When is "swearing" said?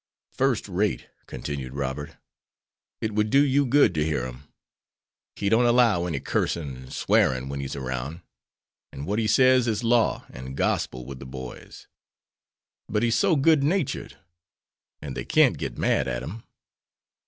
6.91-7.49